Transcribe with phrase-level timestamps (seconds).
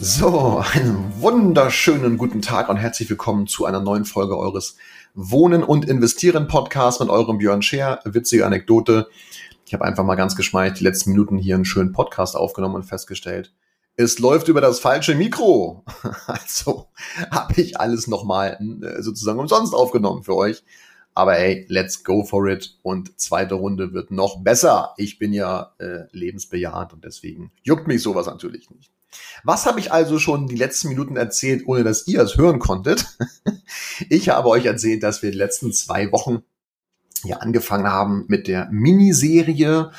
[0.00, 4.76] So, einen wunderschönen guten Tag und herzlich willkommen zu einer neuen Folge eures
[5.14, 8.00] Wohnen und Investieren Podcast mit eurem Björn Scher.
[8.04, 9.08] Witzige Anekdote.
[9.66, 12.84] Ich habe einfach mal ganz geschmeidig die letzten Minuten hier einen schönen Podcast aufgenommen und
[12.84, 13.52] festgestellt,
[13.96, 15.84] es läuft über das falsche Mikro.
[16.28, 16.86] Also
[17.32, 20.62] habe ich alles nochmal äh, sozusagen umsonst aufgenommen für euch.
[21.12, 22.78] Aber hey, let's go for it.
[22.82, 24.94] Und zweite Runde wird noch besser.
[24.96, 28.92] Ich bin ja äh, lebensbejahend und deswegen juckt mich sowas natürlich nicht.
[29.44, 33.06] Was habe ich also schon die letzten Minuten erzählt, ohne dass ihr es hören konntet?
[34.08, 36.42] Ich habe euch erzählt, dass wir die letzten zwei Wochen
[37.24, 39.90] ja angefangen haben mit der Miniserie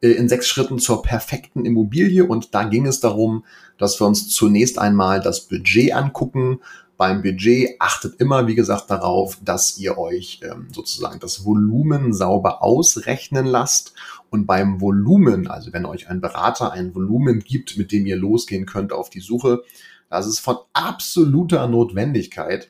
[0.00, 3.44] äh, in sechs Schritten zur perfekten Immobilie und da ging es darum,
[3.78, 6.60] dass wir uns zunächst einmal das Budget angucken.
[6.98, 12.60] Beim Budget achtet immer, wie gesagt, darauf, dass ihr euch ähm, sozusagen das Volumen sauber
[12.60, 13.94] ausrechnen lasst.
[14.30, 18.66] Und beim Volumen, also wenn euch ein Berater ein Volumen gibt, mit dem ihr losgehen
[18.66, 19.62] könnt auf die Suche,
[20.10, 22.68] das ist von absoluter Notwendigkeit,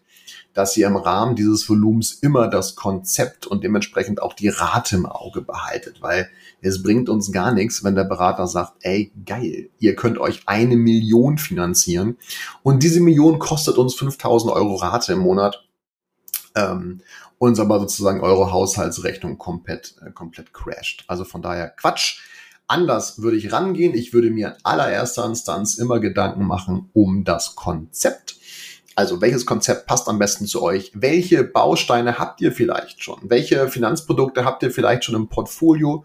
[0.58, 5.06] dass ihr im Rahmen dieses Volumens immer das Konzept und dementsprechend auch die Rate im
[5.06, 6.28] Auge behaltet, weil
[6.60, 10.74] es bringt uns gar nichts, wenn der Berater sagt, ey, geil, ihr könnt euch eine
[10.74, 12.16] Million finanzieren
[12.64, 15.64] und diese Million kostet uns 5000 Euro Rate im Monat.
[16.56, 17.02] Ähm,
[17.38, 21.04] uns aber sozusagen eure Haushaltsrechnung komplett, äh, komplett crasht.
[21.06, 22.18] Also von daher Quatsch.
[22.66, 23.94] Anders würde ich rangehen.
[23.94, 28.38] Ich würde mir in allererster Instanz immer Gedanken machen um das Konzept.
[28.98, 30.90] Also welches Konzept passt am besten zu euch?
[30.92, 33.20] Welche Bausteine habt ihr vielleicht schon?
[33.22, 36.04] Welche Finanzprodukte habt ihr vielleicht schon im Portfolio,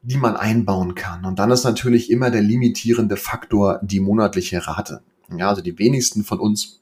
[0.00, 1.26] die man einbauen kann?
[1.26, 5.02] Und dann ist natürlich immer der limitierende Faktor die monatliche Rate.
[5.36, 6.80] Ja, also die wenigsten von uns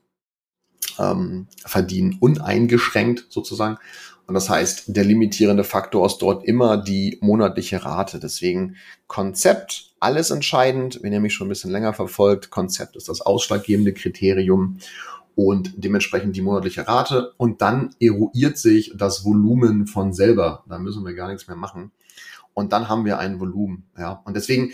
[1.00, 3.78] ähm, verdienen uneingeschränkt sozusagen.
[4.28, 8.20] Und das heißt, der limitierende Faktor ist dort immer die monatliche Rate.
[8.20, 8.76] Deswegen
[9.08, 11.00] Konzept, alles entscheidend.
[11.02, 14.78] Wenn ihr mich schon ein bisschen länger verfolgt, Konzept ist das ausschlaggebende Kriterium
[15.36, 17.34] und dementsprechend die monatliche Rate.
[17.36, 20.64] Und dann eruiert sich das Volumen von selber.
[20.68, 21.92] Da müssen wir gar nichts mehr machen.
[22.54, 23.84] Und dann haben wir ein Volumen.
[23.96, 24.22] Ja.
[24.24, 24.72] Und deswegen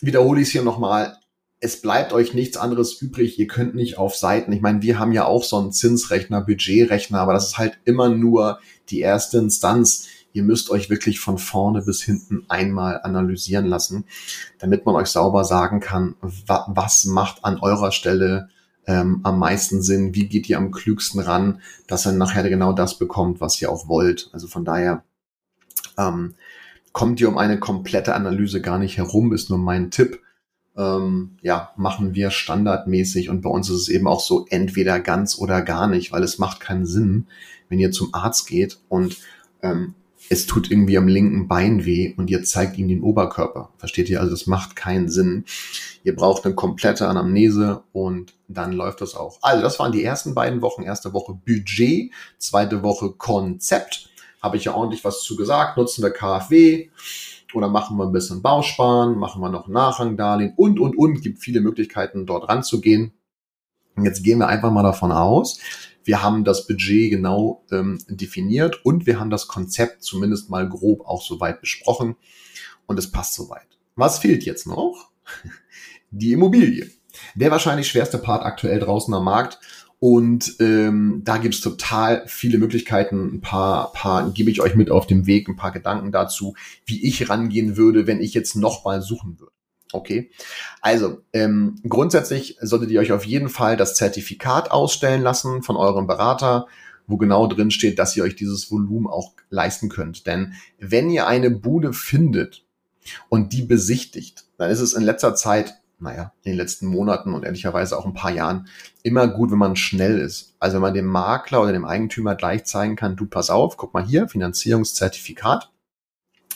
[0.00, 1.16] wiederhole ich es hier nochmal
[1.64, 3.38] es bleibt euch nichts anderes übrig.
[3.38, 4.50] Ihr könnt nicht auf Seiten.
[4.50, 8.08] Ich meine, wir haben ja auch so einen Zinsrechner, Budgetrechner, aber das ist halt immer
[8.08, 8.58] nur
[8.90, 10.08] die erste Instanz.
[10.32, 14.06] Ihr müsst euch wirklich von vorne bis hinten einmal analysieren lassen,
[14.58, 18.48] damit man euch sauber sagen kann, wa was macht an eurer Stelle
[18.86, 22.98] ähm, am meisten Sinn, wie geht ihr am klügsten ran, dass ihr nachher genau das
[22.98, 24.30] bekommt, was ihr auch wollt.
[24.32, 25.04] Also von daher
[25.98, 26.34] ähm,
[26.92, 30.20] kommt ihr um eine komplette Analyse gar nicht herum, ist nur mein Tipp
[30.76, 35.38] ähm, ja, machen wir standardmäßig und bei uns ist es eben auch so entweder ganz
[35.38, 37.26] oder gar nicht, weil es macht keinen Sinn,
[37.68, 39.18] wenn ihr zum Arzt geht und
[39.62, 39.94] ähm,
[40.28, 43.70] es tut irgendwie am linken Bein weh und ihr zeigt ihm den Oberkörper.
[43.76, 44.20] Versteht ihr?
[44.20, 45.44] Also das macht keinen Sinn.
[46.04, 49.38] Ihr braucht eine komplette Anamnese und dann läuft das auch.
[49.42, 50.82] Also das waren die ersten beiden Wochen.
[50.82, 54.10] Erste Woche Budget, zweite Woche Konzept.
[54.40, 55.76] Habe ich ja ordentlich was zu gesagt.
[55.76, 56.88] Nutzen wir KfW
[57.54, 61.20] oder machen wir ein bisschen Bausparen, machen wir noch Nachrangdarlehen und, und, und.
[61.20, 63.12] Gibt viele Möglichkeiten, dort ranzugehen.
[63.96, 65.60] Und jetzt gehen wir einfach mal davon aus,
[66.04, 71.00] wir haben das Budget genau ähm, definiert und wir haben das Konzept zumindest mal grob
[71.06, 72.16] auch soweit besprochen
[72.86, 73.66] und es passt soweit.
[73.96, 75.10] Was fehlt jetzt noch?
[76.10, 76.90] Die Immobilie.
[77.34, 79.58] Der wahrscheinlich schwerste Part aktuell draußen am Markt
[79.98, 83.34] und ähm, da gibt's total viele Möglichkeiten.
[83.34, 87.06] Ein paar, paar gebe ich euch mit auf dem Weg, ein paar Gedanken dazu, wie
[87.06, 89.52] ich rangehen würde, wenn ich jetzt nochmal suchen würde.
[89.92, 90.30] Okay,
[90.80, 96.06] also ähm, grundsätzlich solltet ihr euch auf jeden Fall das Zertifikat ausstellen lassen von eurem
[96.06, 96.66] Berater,
[97.06, 100.26] wo genau drin steht, dass ihr euch dieses Volumen auch leisten könnt.
[100.26, 102.64] Denn wenn ihr eine Bude findet
[103.28, 107.44] und die besichtigt, dann ist es in letzter Zeit naja, in den letzten Monaten und
[107.44, 108.66] ehrlicherweise auch ein paar Jahren
[109.02, 110.54] immer gut, wenn man schnell ist.
[110.58, 113.94] Also wenn man dem Makler oder dem Eigentümer gleich zeigen kann, du pass auf, guck
[113.94, 115.71] mal hier, Finanzierungszertifikat.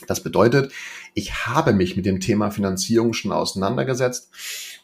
[0.09, 0.71] Das bedeutet,
[1.13, 4.29] ich habe mich mit dem Thema Finanzierung schon auseinandergesetzt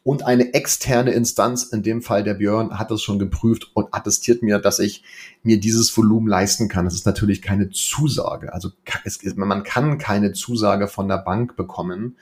[0.04, 4.44] und eine externe Instanz, in dem Fall der Björn, hat das schon geprüft und attestiert
[4.44, 5.04] mir, dass ich
[5.44, 6.86] mir dieses Volumen leisten kann.
[6.86, 8.54] Das ist natürlich keine Zusage.
[8.54, 8.70] Also
[9.06, 12.18] es, man kann keine Zusage von der Bank bekommen,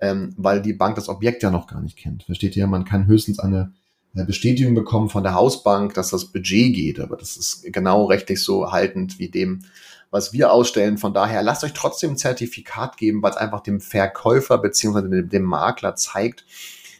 [0.00, 2.22] ähm, weil die Bank das Objekt ja noch gar nicht kennt.
[2.22, 2.66] Versteht ihr?
[2.66, 3.72] Man kann höchstens eine
[4.14, 7.00] eine Bestätigung bekommen von der Hausbank, dass das Budget geht.
[7.00, 9.64] Aber das ist genau rechtlich so haltend wie dem,
[10.14, 10.96] was wir ausstellen.
[10.96, 15.28] Von daher lasst euch trotzdem ein Zertifikat geben, weil es einfach dem Verkäufer beziehungsweise dem,
[15.28, 16.46] dem Makler zeigt,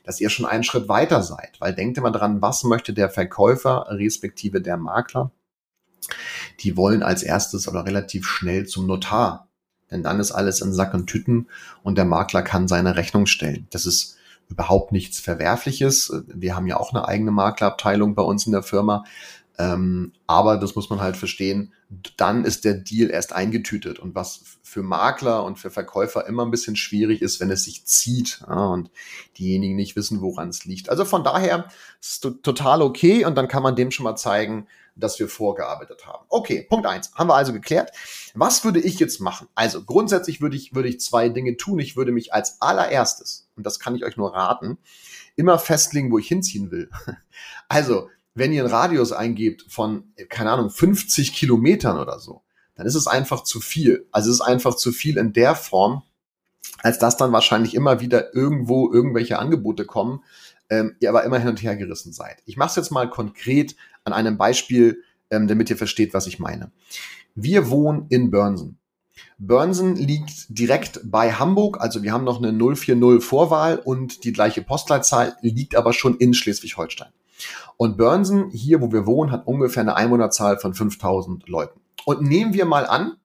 [0.02, 1.60] dass ihr schon einen Schritt weiter seid.
[1.60, 5.30] Weil denkt immer dran, was möchte der Verkäufer respektive der Makler?
[6.58, 9.46] Die wollen als erstes oder relativ schnell zum Notar.
[9.92, 11.46] Denn dann ist alles in Sack und Tüten
[11.84, 13.68] und der Makler kann seine Rechnung stellen.
[13.70, 14.16] Das ist
[14.48, 16.12] überhaupt nichts Verwerfliches.
[16.26, 19.04] Wir haben ja auch eine eigene Maklerabteilung bei uns in der Firma.
[19.56, 21.72] Ähm, aber das muss man halt verstehen,
[22.16, 23.98] dann ist der Deal erst eingetütet.
[23.98, 27.84] Und was für Makler und für Verkäufer immer ein bisschen schwierig ist, wenn es sich
[27.86, 28.90] zieht ja, und
[29.38, 30.88] diejenigen nicht wissen, woran es liegt.
[30.88, 31.68] Also von daher
[32.00, 34.66] ist es total okay und dann kann man dem schon mal zeigen,
[34.96, 36.24] dass wir vorgearbeitet haben.
[36.28, 37.90] Okay, Punkt eins haben wir also geklärt.
[38.34, 39.48] Was würde ich jetzt machen?
[39.54, 41.78] Also grundsätzlich würde ich, würde ich zwei Dinge tun.
[41.78, 44.78] Ich würde mich als allererstes, und das kann ich euch nur raten,
[45.36, 46.90] immer festlegen, wo ich hinziehen will.
[47.66, 52.42] Also, wenn ihr einen Radius eingebt von, keine Ahnung, 50 Kilometern oder so,
[52.74, 54.06] dann ist es einfach zu viel.
[54.10, 56.02] Also es ist einfach zu viel in der Form,
[56.82, 60.22] als dass dann wahrscheinlich immer wieder irgendwo irgendwelche Angebote kommen,
[60.68, 62.42] ähm, ihr aber immer hin und her gerissen seid.
[62.46, 66.38] Ich mache es jetzt mal konkret an einem Beispiel, ähm, damit ihr versteht, was ich
[66.38, 66.72] meine.
[67.34, 68.78] Wir wohnen in Börnsen.
[69.38, 74.62] Börnsen liegt direkt bei Hamburg, also wir haben noch eine 040 Vorwahl und die gleiche
[74.62, 77.12] Postleitzahl liegt aber schon in Schleswig-Holstein.
[77.76, 81.80] Und Börnsen, hier wo wir wohnen, hat ungefähr eine Einwohnerzahl von 5000 Leuten.
[82.04, 83.16] Und nehmen wir mal an,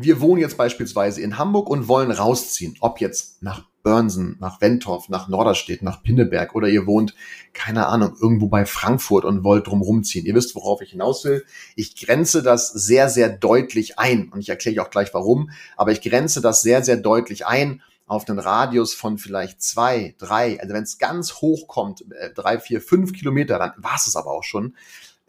[0.00, 5.08] wir wohnen jetzt beispielsweise in Hamburg und wollen rausziehen, ob jetzt nach Börnsen, nach Wentorf,
[5.08, 7.14] nach Norderstedt, nach Pinneberg oder ihr wohnt,
[7.52, 10.26] keine Ahnung, irgendwo bei Frankfurt und wollt drum rumziehen.
[10.26, 11.44] Ihr wisst, worauf ich hinaus will.
[11.74, 16.00] Ich grenze das sehr, sehr deutlich ein und ich erkläre auch gleich warum, aber ich
[16.00, 20.82] grenze das sehr, sehr deutlich ein auf einen Radius von vielleicht zwei, drei, also wenn
[20.82, 24.74] es ganz hoch kommt, äh, drei, vier, fünf Kilometer, dann war es aber auch schon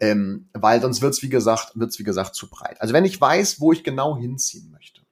[0.00, 2.80] ähm, weil sonst wird's wie gesagt, wird's wie gesagt zu breit.
[2.80, 5.02] Also wenn ich weiß, wo ich genau hinziehen möchte,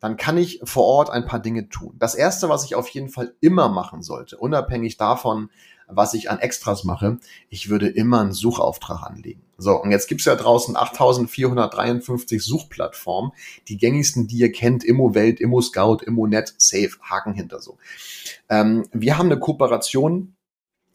[0.00, 1.94] dann kann ich vor Ort ein paar Dinge tun.
[1.98, 5.50] Das erste, was ich auf jeden Fall immer machen sollte, unabhängig davon,
[5.96, 7.18] was ich an Extras mache,
[7.48, 9.42] ich würde immer einen Suchauftrag anlegen.
[9.56, 13.32] So, und jetzt gibt's ja draußen 8453 Suchplattformen.
[13.68, 17.78] Die gängigsten, die ihr kennt, ImmoWelt, ImmoScout, ImmoNet, Safe, Haken hinter so.
[18.48, 20.34] Ähm, wir haben eine Kooperation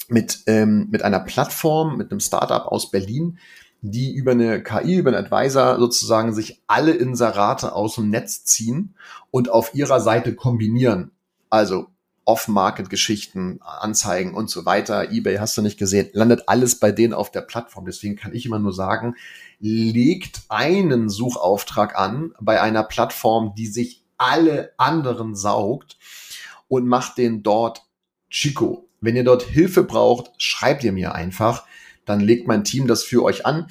[0.10, 3.38] mit, ähm, mit einer Plattform, mit einem Startup aus Berlin,
[3.82, 8.96] die über eine KI, über einen Advisor sozusagen sich alle Inserate aus dem Netz ziehen
[9.32, 11.12] und auf ihrer Seite kombinieren.
[11.50, 11.88] Also
[12.30, 15.12] Off-Market-Geschichten, Anzeigen und so weiter.
[15.12, 17.86] eBay hast du nicht gesehen, landet alles bei denen auf der Plattform.
[17.86, 19.16] Deswegen kann ich immer nur sagen,
[19.58, 25.98] legt einen Suchauftrag an bei einer Plattform, die sich alle anderen saugt
[26.68, 27.82] und macht den dort
[28.30, 28.88] Chico.
[29.02, 31.66] Wenn ihr dort Hilfe braucht, schreibt ihr mir einfach.
[32.06, 33.66] Dann legt mein Team das für euch an.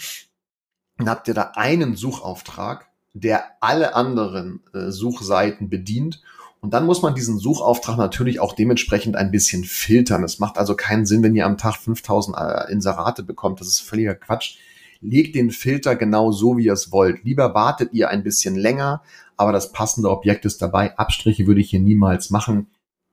[0.96, 6.22] Dann habt ihr da einen Suchauftrag, der alle anderen äh, Suchseiten bedient.
[6.60, 10.24] Und dann muss man diesen Suchauftrag natürlich auch dementsprechend ein bisschen filtern.
[10.24, 13.60] Es macht also keinen Sinn, wenn ihr am Tag 5000 äh, Inserate bekommt.
[13.60, 14.58] Das ist völliger Quatsch.
[15.00, 17.22] Legt den Filter genau so, wie ihr es wollt.
[17.22, 19.02] Lieber wartet ihr ein bisschen länger,
[19.36, 20.98] aber das passende Objekt ist dabei.
[20.98, 22.66] Abstriche würde ich hier niemals machen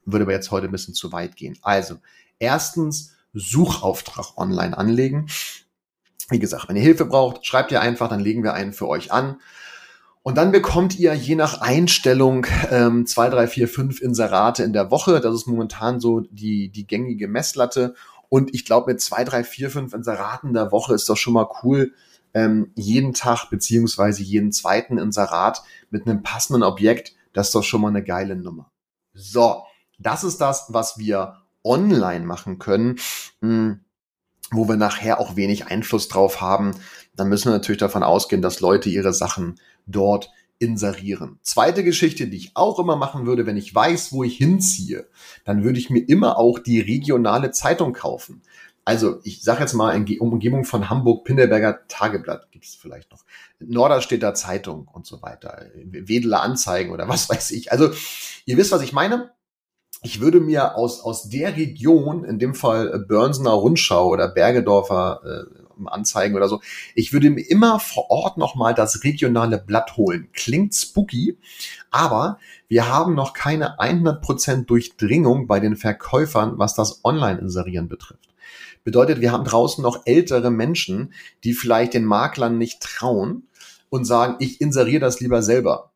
[0.06, 1.57] würde aber jetzt heute ein bisschen zu weit gehen.
[1.62, 1.98] Also,
[2.39, 5.27] erstens, Suchauftrag online anlegen.
[6.30, 9.12] Wie gesagt, wenn ihr Hilfe braucht, schreibt ihr einfach, dann legen wir einen für euch
[9.12, 9.39] an.
[10.27, 14.89] Und dann bekommt ihr je nach Einstellung ähm, zwei, drei, vier, fünf Inserate in der
[14.89, 15.22] Woche.
[15.22, 17.94] Das ist momentan so die, die gängige Messlatte.
[18.27, 21.48] Und ich glaube, mit zwei, drei, vier, fünf Inseraten der Woche ist das schon mal
[21.62, 21.94] cool,
[22.34, 27.13] ähm, jeden Tag beziehungsweise jeden zweiten Inserat mit einem passenden Objekt.
[27.34, 28.72] Das ist doch schon mal eine geile Nummer.
[29.13, 29.62] So,
[30.00, 32.96] das ist das, was wir online machen können,
[33.41, 33.85] hm,
[34.55, 36.75] wo wir nachher auch wenig Einfluss drauf haben.
[37.15, 41.39] Dann müssen wir natürlich davon ausgehen, dass Leute ihre Sachen dort inserieren.
[41.41, 45.07] Zweite Geschichte, die ich auch immer machen würde, wenn ich weiß, wo ich hinziehe,
[45.43, 48.41] dann würde ich mir immer auch die regionale Zeitung kaufen.
[48.85, 53.25] Also ich sage jetzt mal in Umgebung von Hamburg, Pinneberger Tageblatt gibt es vielleicht noch,
[53.59, 57.71] Norderstädter Zeitung und so weiter, Wedeler Anzeigen oder was weiß ich.
[57.71, 57.91] Also
[58.45, 59.31] ihr wisst, was ich meine
[60.03, 65.21] ich würde mir aus, aus der Region, in dem Fall äh, Börnsener Rundschau oder Bergedorfer
[65.23, 66.61] äh, Anzeigen oder so,
[66.93, 70.29] ich würde mir immer vor Ort nochmal das regionale Blatt holen.
[70.33, 71.37] Klingt spooky,
[71.91, 78.29] aber wir haben noch keine 100% Durchdringung bei den Verkäufern, was das Online-Inserieren betrifft.
[78.83, 83.47] Bedeutet, wir haben draußen noch ältere Menschen, die vielleicht den Maklern nicht trauen
[83.89, 85.91] und sagen, ich inseriere das lieber selber.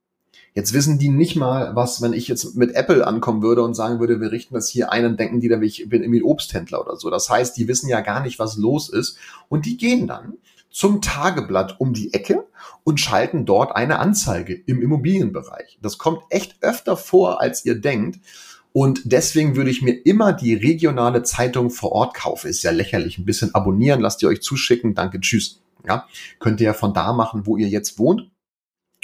[0.59, 4.01] Jetzt wissen die nicht mal, was, wenn ich jetzt mit Apple ankommen würde und sagen
[4.01, 6.97] würde, wir richten das hier ein, dann denken die, da ich bin irgendwie Obsthändler oder
[6.97, 7.09] so.
[7.09, 9.17] Das heißt, die wissen ja gar nicht, was los ist.
[9.47, 10.33] Und die gehen dann
[10.69, 12.45] zum Tageblatt um die Ecke
[12.83, 15.79] und schalten dort eine Anzeige im Immobilienbereich.
[15.81, 18.19] Das kommt echt öfter vor, als ihr denkt.
[18.73, 22.49] Und deswegen würde ich mir immer die regionale Zeitung vor Ort kaufen.
[22.49, 23.17] Ist ja lächerlich.
[23.17, 24.93] Ein bisschen abonnieren, lasst ihr euch zuschicken.
[24.93, 25.61] Danke, tschüss.
[25.87, 26.05] Ja,
[26.39, 28.29] könnt ihr ja von da machen, wo ihr jetzt wohnt.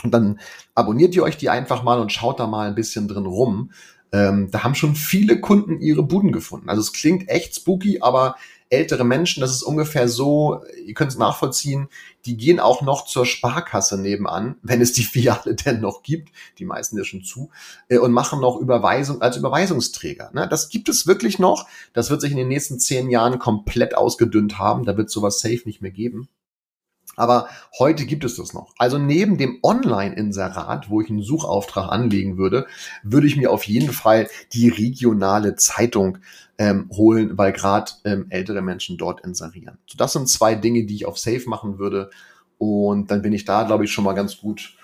[0.05, 0.39] Und dann
[0.75, 3.71] abonniert ihr euch die einfach mal und schaut da mal ein bisschen drin rum.
[4.11, 6.69] Ähm, da haben schon viele Kunden ihre Buden gefunden.
[6.69, 8.35] Also es klingt echt spooky, aber
[8.69, 11.87] ältere Menschen, das ist ungefähr so, ihr könnt es nachvollziehen,
[12.25, 16.65] die gehen auch noch zur Sparkasse nebenan, wenn es die Filiale denn noch gibt, die
[16.65, 17.49] meisten ja schon zu,
[17.89, 20.31] äh, und machen noch Überweisung als Überweisungsträger.
[20.33, 20.47] Ne?
[20.47, 21.67] Das gibt es wirklich noch.
[21.93, 24.85] Das wird sich in den nächsten zehn Jahren komplett ausgedünnt haben.
[24.85, 26.29] Da wird sowas safe nicht mehr geben.
[27.15, 28.73] Aber heute gibt es das noch.
[28.77, 32.67] Also neben dem Online-Inserat, wo ich einen Suchauftrag anlegen würde,
[33.03, 36.19] würde ich mir auf jeden Fall die regionale Zeitung
[36.57, 39.77] ähm, holen, weil gerade ähm, ältere Menschen dort inserieren.
[39.85, 42.09] So, das sind zwei Dinge, die ich auf Safe machen würde.
[42.57, 44.75] Und dann bin ich da, glaube ich, schon mal ganz gut,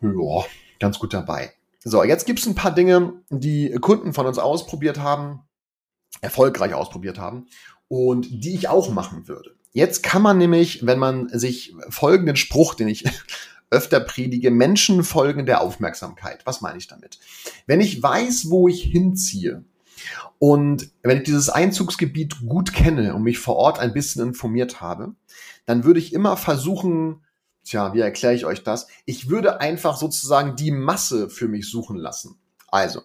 [0.00, 0.44] ja,
[0.78, 1.52] ganz gut dabei.
[1.84, 5.40] So, jetzt gibt es ein paar Dinge, die Kunden von uns ausprobiert haben,
[6.20, 7.46] erfolgreich ausprobiert haben
[7.88, 9.56] und die ich auch machen würde.
[9.72, 13.04] Jetzt kann man nämlich, wenn man sich folgenden Spruch, den ich
[13.70, 16.44] öfter predige, Menschen folgen der Aufmerksamkeit.
[16.44, 17.18] Was meine ich damit?
[17.66, 19.64] Wenn ich weiß, wo ich hinziehe
[20.38, 25.14] und wenn ich dieses Einzugsgebiet gut kenne und mich vor Ort ein bisschen informiert habe,
[25.64, 27.24] dann würde ich immer versuchen,
[27.64, 28.88] tja, wie erkläre ich euch das?
[29.06, 32.38] Ich würde einfach sozusagen die Masse für mich suchen lassen.
[32.68, 33.02] Also,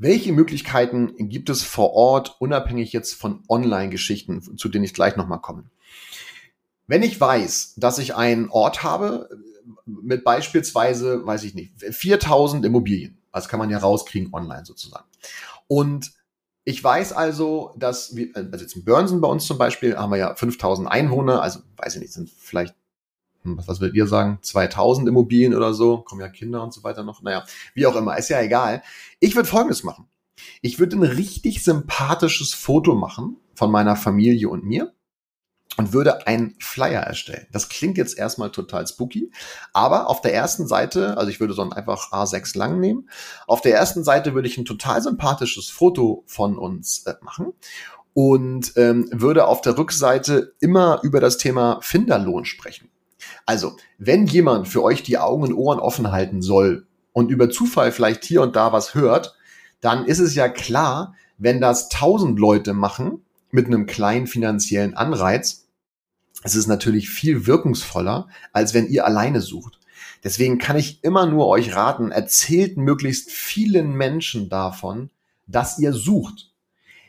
[0.00, 5.40] welche Möglichkeiten gibt es vor Ort, unabhängig jetzt von Online-Geschichten, zu denen ich gleich nochmal
[5.40, 5.64] komme?
[6.86, 9.28] Wenn ich weiß, dass ich einen Ort habe
[9.84, 15.04] mit beispielsweise, weiß ich nicht, 4000 Immobilien, das kann man ja rauskriegen online sozusagen.
[15.68, 16.12] Und
[16.64, 20.18] ich weiß also, dass wir, also jetzt in Börnsen bei uns zum Beispiel haben wir
[20.18, 22.74] ja 5000 Einwohner, also weiß ich nicht, sind vielleicht
[23.44, 27.02] was, was würdet ihr sagen, 2000 Immobilien oder so, kommen ja Kinder und so weiter
[27.02, 27.44] noch, naja,
[27.74, 28.82] wie auch immer, ist ja egal.
[29.18, 30.06] Ich würde Folgendes machen.
[30.62, 34.92] Ich würde ein richtig sympathisches Foto machen von meiner Familie und mir
[35.76, 37.46] und würde einen Flyer erstellen.
[37.52, 39.30] Das klingt jetzt erstmal total spooky,
[39.72, 43.08] aber auf der ersten Seite, also ich würde so ein einfach A6 lang nehmen,
[43.46, 47.52] auf der ersten Seite würde ich ein total sympathisches Foto von uns äh, machen
[48.12, 52.90] und ähm, würde auf der Rückseite immer über das Thema Finderlohn sprechen.
[53.46, 57.92] Also, wenn jemand für euch die Augen und Ohren offen halten soll und über Zufall
[57.92, 59.36] vielleicht hier und da was hört,
[59.80, 65.66] dann ist es ja klar, wenn das tausend Leute machen mit einem kleinen finanziellen Anreiz,
[66.42, 69.78] es ist natürlich viel wirkungsvoller, als wenn ihr alleine sucht.
[70.22, 75.10] Deswegen kann ich immer nur euch raten, erzählt möglichst vielen Menschen davon,
[75.46, 76.52] dass ihr sucht.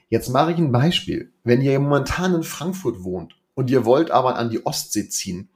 [0.10, 1.32] Jetzt mache ich ein Beispiel.
[1.44, 5.50] Wenn ihr momentan in Frankfurt wohnt und ihr wollt aber an die Ostsee ziehen,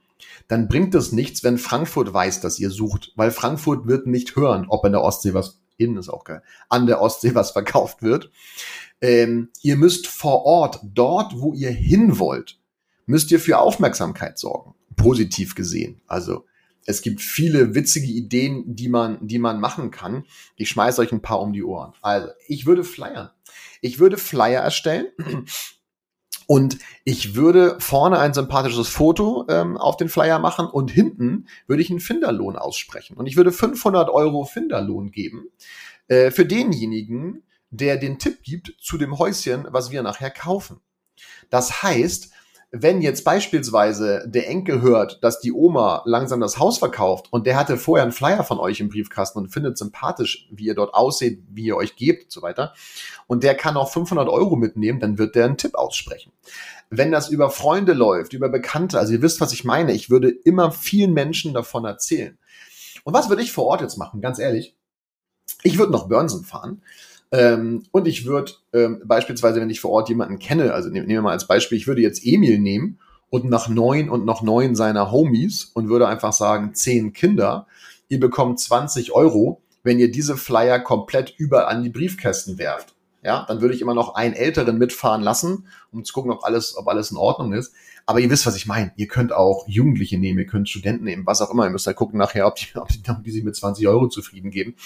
[0.48, 4.66] dann bringt es nichts, wenn Frankfurt weiß, dass ihr sucht, weil Frankfurt wird nicht hören,
[4.68, 8.30] ob in der Ostsee was, innen ist auch geil, an der Ostsee was verkauft wird.
[9.00, 12.58] Ähm, ihr müsst vor Ort, dort, wo ihr hin wollt,
[13.06, 14.74] müsst ihr für Aufmerksamkeit sorgen.
[14.96, 16.00] Positiv gesehen.
[16.06, 16.46] Also,
[16.86, 20.24] es gibt viele witzige Ideen, die man, die man machen kann.
[20.56, 21.92] Ich schmeiß euch ein paar um die Ohren.
[22.00, 23.30] Also, ich würde flyern.
[23.80, 25.08] Ich würde Flyer erstellen
[26.46, 31.82] und ich würde vorne ein sympathisches Foto ähm, auf den Flyer machen und hinten würde
[31.82, 33.16] ich einen Finderlohn aussprechen.
[33.16, 35.48] Und ich würde 500 Euro Finderlohn geben
[36.08, 40.80] äh, für denjenigen, der den Tipp gibt zu dem Häuschen, was wir nachher kaufen.
[41.50, 42.30] Das heißt,
[42.82, 47.56] wenn jetzt beispielsweise der Enkel hört, dass die Oma langsam das Haus verkauft und der
[47.56, 51.42] hatte vorher einen Flyer von euch im Briefkasten und findet sympathisch, wie ihr dort aussieht,
[51.48, 52.74] wie ihr euch gebt und so weiter,
[53.26, 56.32] und der kann auch 500 Euro mitnehmen, dann wird der einen Tipp aussprechen.
[56.90, 60.28] Wenn das über Freunde läuft, über Bekannte, also ihr wisst, was ich meine, ich würde
[60.28, 62.38] immer vielen Menschen davon erzählen.
[63.04, 64.76] Und was würde ich vor Ort jetzt machen, ganz ehrlich?
[65.62, 66.82] Ich würde noch Börnsen fahren
[67.32, 71.22] ähm, und ich würde ähm, beispielsweise, wenn ich vor Ort jemanden kenne, also nehmen wir
[71.22, 72.98] mal als Beispiel, ich würde jetzt Emil nehmen
[73.30, 77.66] und nach neun und noch neun seiner Homies und würde einfach sagen, zehn Kinder,
[78.08, 82.95] ihr bekommt 20 Euro, wenn ihr diese Flyer komplett überall an die Briefkästen werft
[83.26, 86.76] ja, dann würde ich immer noch einen Älteren mitfahren lassen, um zu gucken, ob alles,
[86.76, 87.74] ob alles in Ordnung ist.
[88.06, 88.92] Aber ihr wisst, was ich meine.
[88.94, 91.64] Ihr könnt auch Jugendliche nehmen, ihr könnt Studenten nehmen, was auch immer.
[91.64, 94.06] Ihr müsst halt gucken nachher, ob die, ob die, ob die sich mit 20 Euro
[94.06, 94.76] zufrieden geben.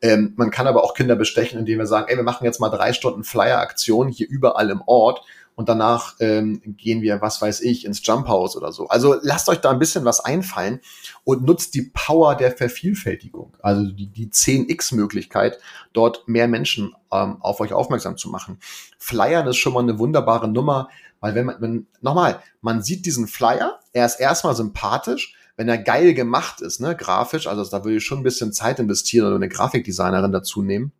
[0.00, 2.70] Ähm, man kann aber auch Kinder bestechen, indem wir sagen, ey, wir machen jetzt mal
[2.70, 5.22] drei Stunden Flyer-Aktion hier überall im Ort
[5.56, 8.88] und danach ähm, gehen wir, was weiß ich, ins Jump House oder so.
[8.88, 10.80] Also lasst euch da ein bisschen was einfallen
[11.22, 15.58] und nutzt die Power der Vervielfältigung, also die, die 10x-Möglichkeit,
[15.92, 18.58] dort mehr Menschen ähm, auf euch aufmerksam zu machen.
[18.98, 20.88] Flyern ist schon mal eine wunderbare Nummer,
[21.20, 25.78] weil wenn man, wenn, nochmal, man sieht diesen Flyer, er ist erstmal sympathisch, wenn er
[25.78, 29.36] geil gemacht ist, ne, grafisch, also da würde ich schon ein bisschen Zeit investieren oder
[29.36, 30.92] eine Grafikdesignerin dazu nehmen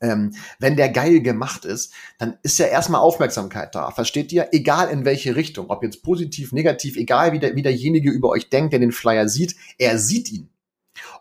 [0.00, 3.90] ähm, wenn der geil gemacht ist, dann ist ja erstmal Aufmerksamkeit da.
[3.90, 4.48] Versteht ihr?
[4.52, 8.48] Egal in welche Richtung, ob jetzt positiv, negativ, egal wie, der, wie derjenige über euch
[8.50, 10.50] denkt, der den Flyer sieht, er sieht ihn.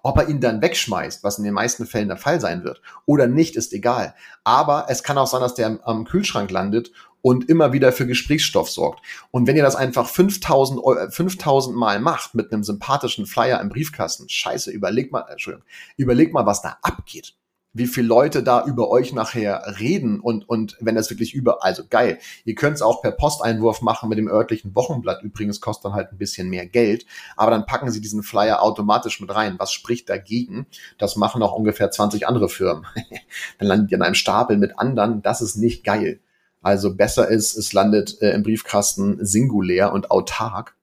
[0.03, 3.27] Ob er ihn dann wegschmeißt, was in den meisten Fällen der Fall sein wird, oder
[3.27, 4.13] nicht, ist egal.
[4.43, 8.69] Aber es kann auch sein, dass der am, Kühlschrank landet und immer wieder für Gesprächsstoff
[8.69, 9.03] sorgt.
[9.31, 14.27] Und wenn ihr das einfach 5000, 5000 Mal macht mit einem sympathischen Flyer im Briefkasten,
[14.27, 15.65] scheiße, überlegt mal, Entschuldigung,
[15.95, 17.35] überlegt mal, was da abgeht
[17.73, 21.83] wie viele Leute da über euch nachher reden und, und wenn das wirklich über, also
[21.89, 22.19] geil.
[22.45, 25.23] Ihr könnt es auch per Posteinwurf machen mit dem örtlichen Wochenblatt.
[25.23, 29.19] Übrigens kostet dann halt ein bisschen mehr Geld, aber dann packen sie diesen Flyer automatisch
[29.19, 29.55] mit rein.
[29.57, 30.67] Was spricht dagegen?
[30.99, 32.85] Das machen auch ungefähr 20 andere Firmen.
[33.57, 35.23] dann landet ihr in einem Stapel mit anderen.
[35.23, 36.19] Das ist nicht geil.
[36.61, 40.75] Also besser ist, es landet äh, im Briefkasten singulär und autark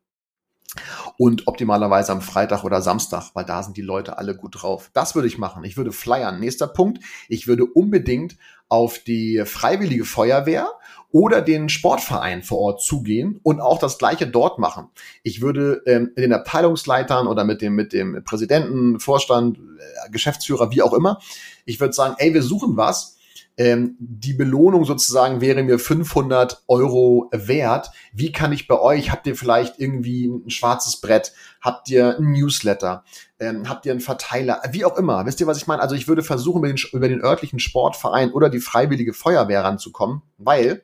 [1.21, 4.89] und optimalerweise am Freitag oder Samstag, weil da sind die Leute alle gut drauf.
[4.95, 5.65] Das würde ich machen.
[5.65, 6.41] Ich würde flyern.
[6.41, 7.05] Nächster Punkt.
[7.29, 8.39] Ich würde unbedingt
[8.71, 10.71] auf die Freiwillige Feuerwehr
[11.13, 14.87] oder den Sportverein vor Ort zugehen und auch das Gleiche dort machen.
[15.23, 20.81] Ich würde ähm, den Abteilungsleitern oder mit dem, mit dem Präsidenten, Vorstand, äh, Geschäftsführer, wie
[20.81, 21.21] auch immer,
[21.67, 23.19] ich würde sagen, ey, wir suchen was
[23.61, 27.91] ähm, die Belohnung sozusagen wäre mir 500 Euro wert.
[28.11, 32.33] Wie kann ich bei euch, habt ihr vielleicht irgendwie ein schwarzes Brett, habt ihr ein
[32.33, 33.05] Newsletter,
[33.39, 35.27] ähm, habt ihr einen Verteiler, wie auch immer.
[35.27, 35.83] Wisst ihr, was ich meine?
[35.83, 40.23] Also ich würde versuchen, über den, über den örtlichen Sportverein oder die freiwillige Feuerwehr ranzukommen,
[40.39, 40.81] weil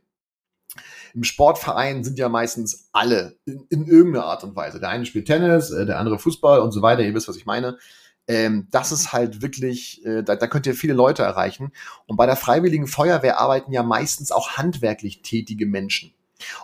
[1.15, 4.81] im Sportverein sind ja meistens alle in, in irgendeiner Art und Weise.
[4.81, 7.01] Der eine spielt Tennis, äh, der andere Fußball und so weiter.
[7.01, 7.79] Ihr wisst, was ich meine.
[8.29, 11.73] Ähm, das ist halt wirklich, äh, da, da könnt ihr viele Leute erreichen.
[12.07, 16.13] Und bei der Freiwilligen Feuerwehr arbeiten ja meistens auch handwerklich tätige Menschen.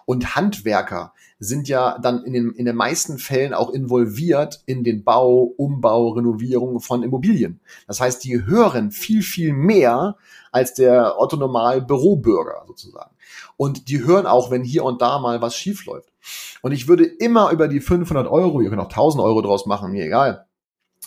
[0.05, 5.03] Und Handwerker sind ja dann in den, in den meisten Fällen auch involviert in den
[5.03, 7.61] Bau, Umbau, Renovierung von Immobilien.
[7.87, 10.17] Das heißt, die hören viel, viel mehr
[10.53, 13.11] als der Otto Normal Bürobürger sozusagen.
[13.57, 16.13] Und die hören auch, wenn hier und da mal was schief läuft.
[16.61, 19.91] Und ich würde immer über die 500 Euro, ihr könnt auch 1000 Euro draus machen,
[19.91, 20.47] mir egal,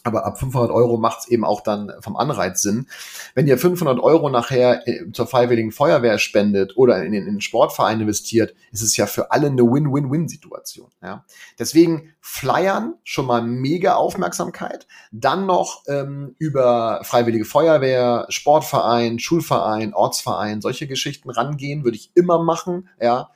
[0.06, 2.88] aber ab 500 Euro macht es eben auch dann vom Anreiz Sinn.
[3.34, 8.00] Wenn ihr 500 Euro nachher äh, zur Freiwilligen Feuerwehr spendet oder in, in den Sportverein
[8.00, 10.92] investiert, ist es ja für alle eine Win-Win-Win-Situation.
[11.02, 11.26] Ja?
[11.58, 14.86] Deswegen Flyern schon mal mega Aufmerksamkeit.
[15.12, 22.44] Dann noch ähm, über Freiwillige Feuerwehr, Sportverein, Schulverein, Ortsverein, solche Geschichten rangehen, würde ich immer
[22.44, 22.90] machen.
[23.02, 23.32] Ja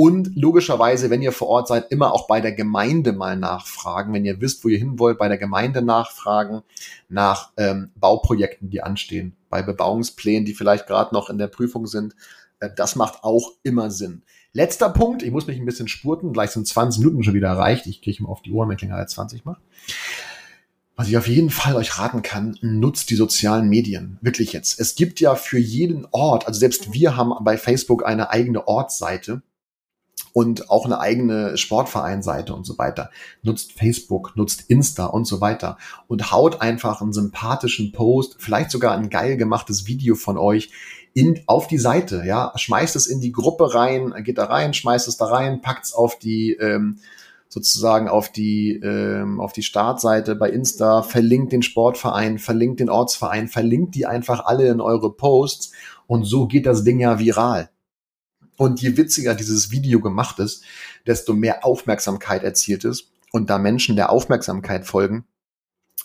[0.00, 4.14] und logischerweise, wenn ihr vor Ort seid, immer auch bei der Gemeinde mal nachfragen.
[4.14, 6.62] Wenn ihr wisst, wo ihr hin wollt, bei der Gemeinde nachfragen
[7.10, 12.14] nach ähm, Bauprojekten, die anstehen, bei Bebauungsplänen, die vielleicht gerade noch in der Prüfung sind.
[12.60, 14.22] Äh, das macht auch immer Sinn.
[14.54, 17.86] Letzter Punkt, ich muss mich ein bisschen spurten, gleich sind 20 Minuten schon wieder erreicht.
[17.86, 19.60] Ich kriege mal auf die Ohren, wenn ich länger als 20 mache.
[20.96, 24.16] Was ich auf jeden Fall euch raten kann, nutzt die sozialen Medien.
[24.22, 24.80] Wirklich jetzt.
[24.80, 29.42] Es gibt ja für jeden Ort, also selbst wir haben bei Facebook eine eigene Ortsseite
[30.32, 33.10] und auch eine eigene Sportvereinseite und so weiter.
[33.42, 38.96] Nutzt Facebook, nutzt Insta und so weiter und haut einfach einen sympathischen Post, vielleicht sogar
[38.96, 40.70] ein geil gemachtes Video von euch
[41.12, 45.08] in, auf die Seite, ja, schmeißt es in die Gruppe rein, geht da rein, schmeißt
[45.08, 46.98] es da rein, packt es auf die, ähm,
[47.48, 53.48] sozusagen auf die, ähm, auf die Startseite bei Insta, verlinkt den Sportverein, verlinkt den Ortsverein,
[53.48, 55.72] verlinkt die einfach alle in eure Posts
[56.06, 57.70] und so geht das Ding ja viral.
[58.60, 60.64] Und je witziger dieses Video gemacht ist,
[61.06, 63.10] desto mehr Aufmerksamkeit erzielt ist.
[63.32, 65.24] Und da Menschen der Aufmerksamkeit folgen,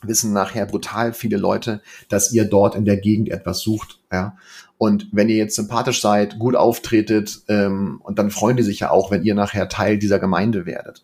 [0.04, 4.00] wissen nachher brutal viele Leute, dass ihr dort in der Gegend etwas sucht.
[4.10, 4.38] Ja?
[4.78, 8.90] Und wenn ihr jetzt sympathisch seid, gut auftretet, ähm, und dann freuen die sich ja
[8.90, 11.04] auch, wenn ihr nachher Teil dieser Gemeinde werdet.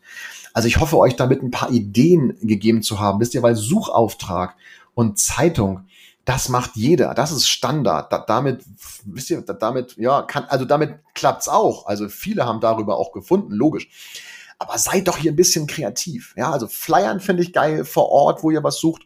[0.54, 3.20] Also ich hoffe, euch damit ein paar Ideen gegeben zu haben.
[3.20, 4.56] Wisst ihr, weil Suchauftrag
[4.94, 5.86] und Zeitung,
[6.26, 7.14] das macht jeder.
[7.14, 8.12] Das ist Standard.
[8.12, 8.64] Da, damit,
[9.06, 11.88] wisst ihr, da, damit, ja, kann, also damit klappt's auch.
[11.88, 13.90] Also viele haben darüber auch gefunden, logisch.
[14.60, 16.34] Aber seid doch hier ein bisschen kreativ.
[16.38, 19.04] Ja, also Flyern finde ich geil vor Ort, wo ihr was sucht.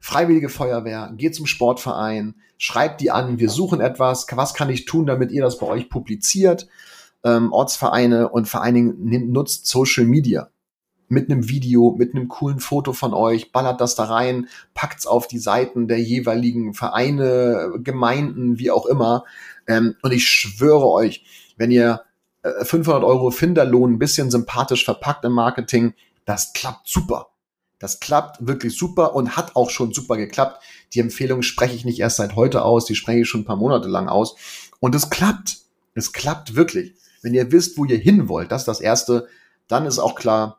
[0.00, 5.06] Freiwillige Feuerwehr, geht zum Sportverein, schreibt die an, wir suchen etwas, was kann ich tun,
[5.06, 6.68] damit ihr das bei euch publiziert,
[7.24, 10.50] ähm, Ortsvereine und vor allen Dingen nutzt Social Media.
[11.08, 15.26] Mit einem Video, mit einem coolen Foto von euch, ballert das da rein, packt's auf
[15.26, 19.24] die Seiten der jeweiligen Vereine, Gemeinden, wie auch immer.
[19.66, 21.24] Ähm, und ich schwöre euch,
[21.56, 22.02] wenn ihr
[22.62, 25.94] 500 äh, Euro Finderlohn ein bisschen sympathisch verpackt im Marketing,
[26.24, 27.28] das klappt super.
[27.78, 30.62] Das klappt wirklich super und hat auch schon super geklappt.
[30.94, 33.56] Die Empfehlung spreche ich nicht erst seit heute aus, die spreche ich schon ein paar
[33.56, 34.36] Monate lang aus.
[34.80, 35.58] Und es klappt.
[35.94, 36.94] Es klappt wirklich.
[37.22, 39.28] Wenn ihr wisst, wo ihr hin wollt, das ist das Erste,
[39.68, 40.57] dann ist auch klar,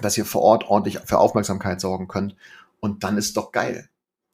[0.00, 2.34] dass ihr vor Ort ordentlich für Aufmerksamkeit sorgen könnt.
[2.80, 3.88] Und dann ist doch geil.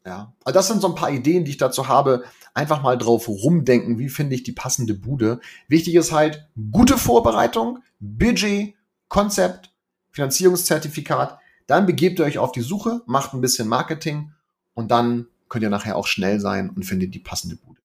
[0.06, 0.32] Ja.
[0.44, 2.24] Also das sind so ein paar Ideen, die ich dazu habe.
[2.54, 5.40] Einfach mal drauf rumdenken, wie finde ich die passende Bude.
[5.68, 8.74] Wichtig ist halt gute Vorbereitung, Budget,
[9.08, 9.72] Konzept,
[10.12, 11.38] Finanzierungszertifikat.
[11.66, 14.32] Dann begebt ihr euch auf die Suche, macht ein bisschen Marketing
[14.74, 17.80] und dann könnt ihr nachher auch schnell sein und findet die passende Bude.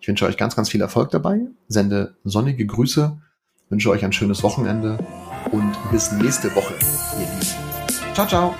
[0.00, 3.18] Ich wünsche euch ganz, ganz viel Erfolg dabei, sende sonnige Grüße,
[3.68, 4.98] wünsche euch ein schönes Wochenende
[5.52, 6.74] und bis nächste Woche,
[7.20, 8.14] ihr Lieben.
[8.14, 8.54] Ciao, ciao.